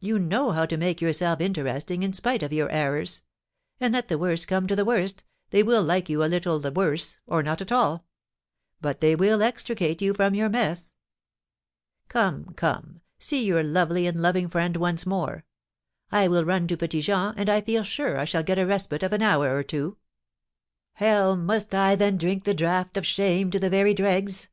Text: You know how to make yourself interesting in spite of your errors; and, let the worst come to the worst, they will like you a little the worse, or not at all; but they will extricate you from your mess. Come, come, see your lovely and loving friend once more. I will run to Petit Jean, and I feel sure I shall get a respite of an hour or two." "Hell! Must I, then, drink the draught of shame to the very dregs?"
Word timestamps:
You 0.00 0.18
know 0.18 0.50
how 0.50 0.66
to 0.66 0.76
make 0.76 1.00
yourself 1.00 1.40
interesting 1.40 2.02
in 2.02 2.12
spite 2.12 2.42
of 2.42 2.52
your 2.52 2.68
errors; 2.70 3.22
and, 3.78 3.94
let 3.94 4.08
the 4.08 4.18
worst 4.18 4.48
come 4.48 4.66
to 4.66 4.74
the 4.74 4.84
worst, 4.84 5.22
they 5.50 5.62
will 5.62 5.84
like 5.84 6.08
you 6.08 6.24
a 6.24 6.26
little 6.26 6.58
the 6.58 6.72
worse, 6.72 7.18
or 7.24 7.40
not 7.40 7.60
at 7.60 7.70
all; 7.70 8.04
but 8.80 9.00
they 9.00 9.14
will 9.14 9.42
extricate 9.42 10.02
you 10.02 10.12
from 10.12 10.34
your 10.34 10.48
mess. 10.48 10.92
Come, 12.08 12.46
come, 12.56 13.00
see 13.20 13.44
your 13.44 13.62
lovely 13.62 14.08
and 14.08 14.20
loving 14.20 14.48
friend 14.48 14.76
once 14.76 15.06
more. 15.06 15.44
I 16.10 16.26
will 16.26 16.44
run 16.44 16.66
to 16.66 16.76
Petit 16.76 17.00
Jean, 17.02 17.32
and 17.36 17.48
I 17.48 17.60
feel 17.60 17.84
sure 17.84 18.18
I 18.18 18.24
shall 18.24 18.42
get 18.42 18.58
a 18.58 18.66
respite 18.66 19.04
of 19.04 19.12
an 19.12 19.22
hour 19.22 19.54
or 19.56 19.62
two." 19.62 19.98
"Hell! 20.94 21.36
Must 21.36 21.72
I, 21.76 21.94
then, 21.94 22.16
drink 22.18 22.42
the 22.42 22.54
draught 22.54 22.96
of 22.96 23.06
shame 23.06 23.52
to 23.52 23.60
the 23.60 23.70
very 23.70 23.94
dregs?" 23.94 24.48